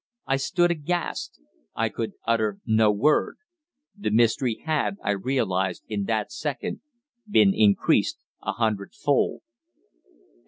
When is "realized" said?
5.11-5.83